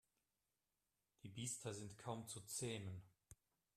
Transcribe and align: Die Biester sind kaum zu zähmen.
Die 1.21 1.29
Biester 1.29 1.75
sind 1.75 1.95
kaum 1.99 2.27
zu 2.27 2.39
zähmen. 2.41 3.03